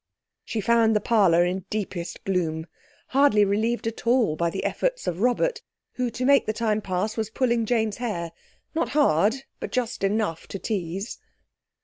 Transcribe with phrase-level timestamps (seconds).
[0.43, 2.65] She found the parlour in deepest gloom,
[3.09, 7.15] hardly relieved at all by the efforts of Robert, who, to make the time pass,
[7.15, 11.19] was pulling Jane's hair—not hard, but just enough to tease.